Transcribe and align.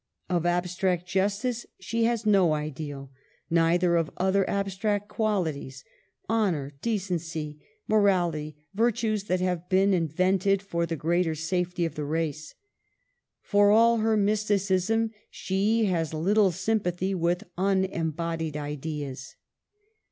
Of 0.31 0.47
abstract 0.47 1.05
justice 1.05 1.67
she 1.79 2.05
has 2.05 2.25
no 2.25 2.53
ideal; 2.55 3.11
neither 3.51 3.97
of 3.97 4.09
other 4.17 4.49
abstract 4.49 5.09
qualities,— 5.09 5.83
honor, 6.27 6.73
decency, 6.81 7.59
morality, 7.87 8.57
virtues 8.73 9.25
that 9.25 9.41
have 9.41 9.69
been 9.69 9.93
in 9.93 10.07
vented 10.07 10.63
for 10.63 10.87
the 10.87 10.95
greater 10.95 11.35
safety 11.35 11.85
of 11.85 11.93
the 11.93 12.03
race. 12.03 12.55
For 13.43 13.69
all 13.69 13.97
her 13.97 14.17
mysticism, 14.17 15.11
she 15.29 15.85
has 15.85 16.15
little 16.15 16.49
sympathy 16.51 17.13
with 17.13 17.43
unembodied 17.55 18.57
ideas. 18.57 19.35